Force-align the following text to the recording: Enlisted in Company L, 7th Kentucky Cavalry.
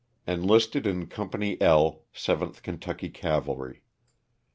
Enlisted 0.25 0.87
in 0.87 1.05
Company 1.05 1.61
L, 1.61 2.05
7th 2.11 2.63
Kentucky 2.63 3.07
Cavalry. 3.07 3.83